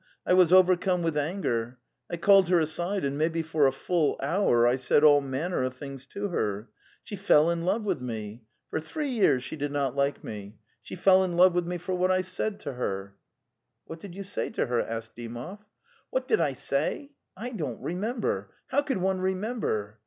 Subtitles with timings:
[0.25, 1.77] "I was overcome with anger..
[2.09, 5.77] ..I called her aside and maybe for a full hour I said all manner of
[5.77, 6.69] things to her.
[7.03, 8.47] She fell inlove with me!
[8.71, 10.57] For three years she did not like me!
[10.81, 14.23] she fell in love with me foriwhatilisaid toiher) i, The Steppe 261 ''\What did you
[14.23, 15.59] say to her?"' asked Dymov.
[16.09, 17.09] "What idid' T isay?)*
[17.39, 18.51] 1 dent ;remembers 2)".
[18.69, 19.99] How could one remember?